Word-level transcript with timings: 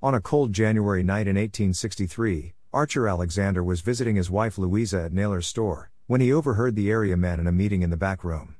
On 0.00 0.14
a 0.14 0.20
cold 0.20 0.52
January 0.52 1.02
night 1.02 1.26
in 1.26 1.34
1863, 1.34 2.54
Archer 2.72 3.08
Alexander 3.08 3.64
was 3.64 3.80
visiting 3.80 4.14
his 4.14 4.30
wife 4.30 4.56
Louisa 4.56 5.02
at 5.02 5.12
Naylor's 5.12 5.48
store, 5.48 5.90
when 6.06 6.20
he 6.20 6.32
overheard 6.32 6.76
the 6.76 6.88
area 6.88 7.16
men 7.16 7.40
in 7.40 7.48
a 7.48 7.52
meeting 7.52 7.82
in 7.82 7.90
the 7.90 7.96
back 7.96 8.22
room. 8.22 8.54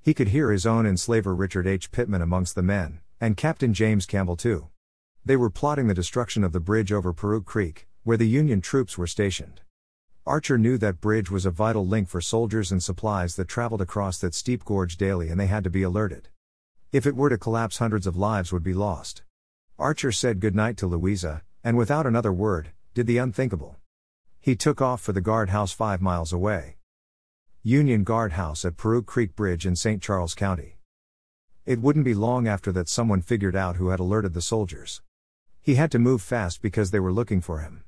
He 0.00 0.14
could 0.14 0.28
hear 0.28 0.50
his 0.50 0.64
own 0.64 0.86
enslaver 0.86 1.34
Richard 1.34 1.66
H. 1.66 1.90
Pittman 1.90 2.22
amongst 2.22 2.54
the 2.54 2.62
men, 2.62 3.00
and 3.20 3.36
Captain 3.36 3.74
James 3.74 4.06
Campbell 4.06 4.34
too. 4.34 4.68
They 5.26 5.36
were 5.36 5.50
plotting 5.50 5.88
the 5.88 5.94
destruction 5.94 6.42
of 6.42 6.52
the 6.52 6.58
bridge 6.58 6.90
over 6.90 7.12
Peru 7.12 7.42
Creek, 7.42 7.86
where 8.02 8.16
the 8.16 8.26
Union 8.26 8.62
troops 8.62 8.96
were 8.96 9.06
stationed. 9.06 9.60
Archer 10.24 10.56
knew 10.56 10.78
that 10.78 11.02
bridge 11.02 11.30
was 11.30 11.44
a 11.44 11.50
vital 11.50 11.86
link 11.86 12.08
for 12.08 12.22
soldiers 12.22 12.72
and 12.72 12.82
supplies 12.82 13.36
that 13.36 13.46
traveled 13.46 13.82
across 13.82 14.16
that 14.20 14.32
steep 14.32 14.64
gorge 14.64 14.96
daily 14.96 15.28
and 15.28 15.38
they 15.38 15.48
had 15.48 15.64
to 15.64 15.70
be 15.70 15.82
alerted. 15.82 16.28
If 16.92 17.06
it 17.06 17.14
were 17.14 17.28
to 17.28 17.36
collapse, 17.36 17.76
hundreds 17.76 18.06
of 18.06 18.16
lives 18.16 18.54
would 18.54 18.62
be 18.62 18.72
lost. 18.72 19.22
Archer 19.80 20.10
said 20.10 20.40
goodnight 20.40 20.76
to 20.78 20.88
Louisa, 20.88 21.42
and 21.62 21.76
without 21.76 22.04
another 22.04 22.32
word, 22.32 22.70
did 22.94 23.06
the 23.06 23.18
unthinkable. 23.18 23.76
He 24.40 24.56
took 24.56 24.82
off 24.82 25.00
for 25.00 25.12
the 25.12 25.20
guardhouse 25.20 25.70
five 25.70 26.02
miles 26.02 26.32
away. 26.32 26.78
Union 27.62 28.02
Guardhouse 28.02 28.64
at 28.64 28.76
Peru 28.76 29.02
Creek 29.02 29.36
Bridge 29.36 29.64
in 29.64 29.76
St. 29.76 30.02
Charles 30.02 30.34
County. 30.34 30.78
It 31.64 31.80
wouldn't 31.80 32.04
be 32.04 32.14
long 32.14 32.48
after 32.48 32.72
that 32.72 32.88
someone 32.88 33.22
figured 33.22 33.54
out 33.54 33.76
who 33.76 33.90
had 33.90 34.00
alerted 34.00 34.34
the 34.34 34.42
soldiers. 34.42 35.00
He 35.60 35.76
had 35.76 35.92
to 35.92 36.00
move 36.00 36.22
fast 36.22 36.60
because 36.60 36.90
they 36.90 36.98
were 36.98 37.12
looking 37.12 37.40
for 37.40 37.60
him. 37.60 37.84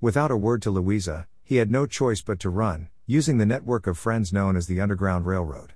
Without 0.00 0.32
a 0.32 0.36
word 0.36 0.60
to 0.62 0.72
Louisa, 0.72 1.28
he 1.44 1.58
had 1.58 1.70
no 1.70 1.86
choice 1.86 2.20
but 2.20 2.40
to 2.40 2.50
run, 2.50 2.88
using 3.06 3.38
the 3.38 3.46
network 3.46 3.86
of 3.86 3.96
friends 3.96 4.32
known 4.32 4.56
as 4.56 4.66
the 4.66 4.80
Underground 4.80 5.24
Railroad. 5.24 5.74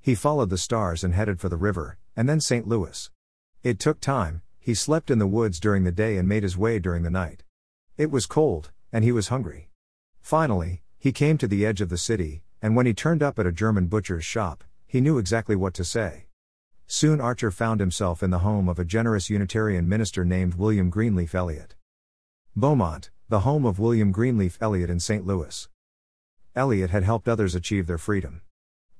He 0.00 0.14
followed 0.14 0.50
the 0.50 0.56
stars 0.56 1.02
and 1.02 1.14
headed 1.14 1.40
for 1.40 1.48
the 1.48 1.56
river, 1.56 1.98
and 2.14 2.28
then 2.28 2.40
St. 2.40 2.68
Louis. 2.68 3.10
It 3.64 3.80
took 3.80 4.00
time, 4.00 4.42
he 4.60 4.74
slept 4.74 5.10
in 5.10 5.18
the 5.18 5.26
woods 5.26 5.58
during 5.58 5.84
the 5.84 5.90
day 5.90 6.16
and 6.16 6.28
made 6.28 6.42
his 6.42 6.56
way 6.56 6.78
during 6.78 7.02
the 7.02 7.10
night. 7.10 7.42
It 7.96 8.10
was 8.10 8.26
cold, 8.26 8.70
and 8.92 9.02
he 9.02 9.10
was 9.10 9.28
hungry. 9.28 9.70
Finally, 10.20 10.82
he 10.98 11.12
came 11.12 11.38
to 11.38 11.48
the 11.48 11.64
edge 11.64 11.80
of 11.80 11.88
the 11.88 11.98
city, 11.98 12.42
and 12.60 12.76
when 12.76 12.86
he 12.86 12.92
turned 12.94 13.22
up 13.22 13.38
at 13.38 13.46
a 13.46 13.52
German 13.52 13.86
butcher's 13.86 14.24
shop, 14.24 14.62
he 14.86 15.00
knew 15.00 15.18
exactly 15.18 15.56
what 15.56 15.72
to 15.74 15.84
say. 15.84 16.26
Soon 16.86 17.20
Archer 17.20 17.50
found 17.50 17.80
himself 17.80 18.22
in 18.22 18.30
the 18.30 18.40
home 18.40 18.68
of 18.68 18.78
a 18.78 18.84
generous 18.84 19.30
Unitarian 19.30 19.88
minister 19.88 20.24
named 20.24 20.54
William 20.54 20.90
Greenleaf 20.90 21.34
Eliot. 21.34 21.74
Beaumont, 22.54 23.10
the 23.28 23.40
home 23.40 23.64
of 23.64 23.78
William 23.78 24.12
Greenleaf 24.12 24.58
Eliot 24.60 24.90
in 24.90 25.00
St. 25.00 25.24
Louis. 25.24 25.68
Eliot 26.54 26.90
had 26.90 27.04
helped 27.04 27.28
others 27.28 27.54
achieve 27.54 27.86
their 27.86 27.96
freedom. 27.96 28.42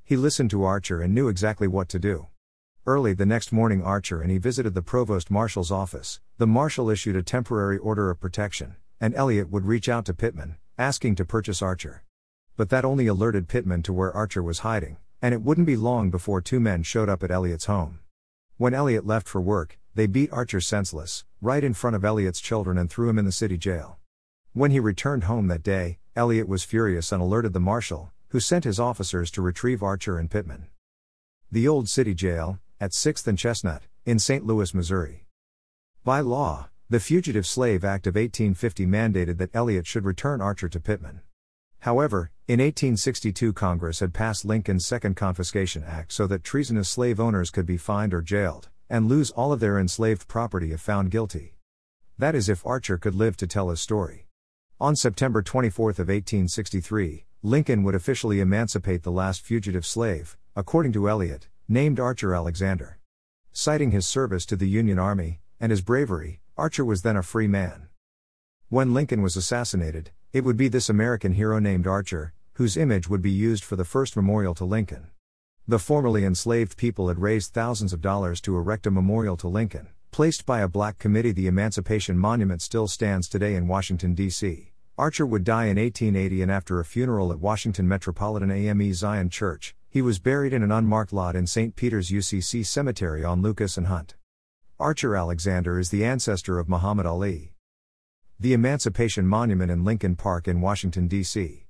He 0.05 0.17
listened 0.17 0.51
to 0.51 0.65
Archer 0.65 1.03
and 1.03 1.15
knew 1.15 1.29
exactly 1.29 1.69
what 1.69 1.89
to 1.91 1.99
do. 1.99 2.29
Early 2.87 3.13
the 3.13 3.27
next 3.27 3.53
morning, 3.53 3.83
Archer 3.83 4.23
and 4.23 4.31
he 4.31 4.39
visited 4.39 4.73
the 4.73 4.81
provost 4.81 5.31
marshal's 5.31 5.71
office. 5.71 6.19
The 6.39 6.47
marshal 6.47 6.89
issued 6.89 7.15
a 7.15 7.23
temporary 7.23 7.77
order 7.77 8.09
of 8.09 8.21
protection, 8.21 8.77
and 8.99 9.15
Eliot 9.15 9.51
would 9.51 9.67
reach 9.67 9.87
out 9.87 10.07
to 10.07 10.15
Pittman, 10.15 10.57
asking 10.79 11.17
to 11.17 11.27
purchase 11.27 11.61
Archer. 11.61 12.05
But 12.57 12.71
that 12.71 12.87
only 12.87 13.07
alerted 13.07 13.49
Pittman 13.49 13.83
to 13.83 13.93
where 13.93 14.17
Archer 14.17 14.43
was 14.43 14.61
hiding, 14.61 14.97
and 15.21 15.35
it 15.35 15.43
wouldn't 15.43 15.67
be 15.67 15.77
long 15.77 16.11
before 16.11 16.41
two 16.41 16.59
men 16.59 16.83
showed 16.83 17.11
up 17.11 17.23
at 17.23 17.31
Eliot's 17.31 17.67
home. 17.67 18.01
When 18.57 18.73
Eliot 18.73 19.07
left 19.07 19.29
for 19.29 19.43
work, 19.43 19.79
they 19.95 20.07
beat 20.07 20.33
Archer 20.33 20.63
senseless, 20.63 21.27
right 21.43 21.63
in 21.63 21.75
front 21.75 21.97
of 21.97 22.05
Eliot's 22.05 22.41
children 22.41 22.79
and 22.79 22.89
threw 22.89 23.11
him 23.11 23.19
in 23.19 23.27
the 23.27 23.33
city 23.33 23.59
jail. 23.59 23.99
When 24.55 24.71
he 24.71 24.81
returned 24.81 25.25
home 25.25 25.49
that 25.49 25.63
day, 25.63 25.99
Eliot 26.17 26.49
was 26.49 26.65
furious 26.65 27.13
and 27.13 27.21
alerted 27.21 27.53
the 27.53 27.61
marshal, 27.61 28.11
who 28.29 28.41
sent 28.41 28.65
his 28.65 28.81
officers 28.81 29.31
to 29.33 29.43
retrieve 29.43 29.83
Archer 29.83 30.17
and 30.17 30.31
Pittman. 30.31 30.69
The 31.53 31.69
old 31.69 31.87
city 31.89 32.15
jail, 32.15 32.59
at 32.81 32.93
6th 32.93 33.27
and 33.27 33.39
Chestnut, 33.39 33.83
in 34.07 34.19
St. 34.19 34.47
Louis, 34.47 34.73
Missouri. 34.73 35.27
By 36.03 36.21
law, 36.21 36.71
the 36.89 36.99
Fugitive 36.99 37.47
Slave 37.47 37.85
Act 37.85 38.07
of 38.07 38.15
1850 38.15 38.87
mandated 38.87 39.37
that 39.37 39.55
Eliot 39.55 39.87
should 39.87 40.07
return 40.07 40.41
Archer 40.41 40.69
to 40.71 40.81
Pittman. 40.81 41.21
However, 41.81 42.31
in 42.49 42.59
1862 42.59 43.53
Congress 43.53 44.01
had 44.01 44.15
passed 44.15 44.47
Lincoln's 44.47 44.87
Second 44.87 45.15
Confiscation 45.15 45.85
Act 45.85 46.11
so 46.11 46.27
that 46.27 46.43
treasonous 46.43 46.89
slave 46.89 47.21
owners 47.21 47.51
could 47.51 47.67
be 47.67 47.77
fined 47.77 48.15
or 48.15 48.23
jailed, 48.23 48.71
and 48.89 49.09
lose 49.09 49.31
all 49.31 49.53
of 49.53 49.61
their 49.61 49.79
enslaved 49.79 50.27
property 50.27 50.73
if 50.73 50.81
found 50.81 51.11
guilty. 51.11 51.57
That 52.19 52.35
is 52.35 52.49
if 52.49 52.67
Archer 52.67 52.97
could 52.97 53.15
live 53.15 53.37
to 53.37 53.47
tell 53.47 53.69
his 53.69 53.81
story. 53.81 54.27
On 54.81 54.97
September 54.97 55.43
24 55.43 55.91
of 55.91 55.99
1863, 55.99 57.27
Lincoln 57.43 57.83
would 57.83 57.95
officially 57.95 58.41
emancipate 58.41 59.03
the 59.03 59.13
last 59.13 59.43
fugitive 59.43 59.85
slave, 59.85 60.39
according 60.57 60.93
to 60.93 61.07
Eliot, 61.07 61.50
named 61.73 62.01
Archer 62.01 62.35
Alexander. 62.35 62.99
Citing 63.53 63.93
his 63.93 64.05
service 64.05 64.45
to 64.45 64.57
the 64.57 64.69
Union 64.69 64.99
Army, 64.99 65.39
and 65.61 65.71
his 65.71 65.83
bravery, 65.83 66.41
Archer 66.57 66.85
was 66.85 67.03
then 67.03 67.17
a 67.17 67.23
free 67.23 67.47
man. 67.47 67.87
When 68.69 68.93
Lincoln 68.93 69.23
was 69.23 69.37
assassinated, 69.37 70.11
it 70.33 70.43
would 70.43 70.57
be 70.57 70.67
this 70.67 70.89
American 70.89 71.35
hero 71.35 71.61
named 71.61 71.87
Archer, 71.87 72.33
whose 72.55 72.77
image 72.77 73.09
would 73.09 73.23
be 73.23 73.31
used 73.31 73.63
for 73.63 73.77
the 73.77 73.85
first 73.85 74.17
memorial 74.17 74.53
to 74.57 74.65
Lincoln. 74.65 75.11
The 75.69 75.79
formerly 75.79 76.25
enslaved 76.25 76.77
people 76.77 77.07
had 77.07 77.21
raised 77.21 77.53
thousands 77.53 77.93
of 77.93 78.01
dollars 78.01 78.41
to 78.41 78.57
erect 78.57 78.89
a 78.89 78.91
memorial 78.91 79.37
to 79.37 79.47
Lincoln, 79.47 79.91
placed 80.11 80.45
by 80.45 80.63
a 80.63 80.69
black 80.69 80.99
committee. 80.99 81.31
The 81.31 81.47
Emancipation 81.47 82.19
Monument 82.19 82.63
still 82.63 82.89
stands 82.89 83.29
today 83.29 83.55
in 83.55 83.69
Washington, 83.69 84.15
D.C. 84.15 84.73
Archer 84.99 85.25
would 85.25 85.45
die 85.45 85.67
in 85.67 85.79
1880 85.79 86.43
and 86.43 86.51
after 86.51 86.81
a 86.81 86.85
funeral 86.85 87.31
at 87.31 87.39
Washington 87.39 87.87
Metropolitan 87.87 88.51
AME 88.51 88.93
Zion 88.93 89.31
Church, 89.31 89.77
he 89.91 90.01
was 90.01 90.21
buried 90.21 90.53
in 90.53 90.63
an 90.63 90.71
unmarked 90.71 91.13
lot 91.13 91.35
in 91.35 91.49
St. 91.49 91.75
Peter's 91.75 92.11
UCC 92.11 92.65
Cemetery 92.65 93.25
on 93.25 93.43
Lucas 93.43 93.77
and 93.77 93.89
Hunt. 93.89 94.15
Archer 94.79 95.17
Alexander 95.17 95.81
is 95.81 95.91
the 95.91 96.05
ancestor 96.05 96.61
of 96.61 96.69
Muhammad 96.69 97.07
Ali. 97.07 97.55
The 98.39 98.53
Emancipation 98.53 99.27
Monument 99.27 99.71
in 99.71 99.85
Lincoln 99.85 100.15
Park 100.15 100.47
in 100.47 100.61
Washington, 100.61 101.09
D.C. 101.09 101.67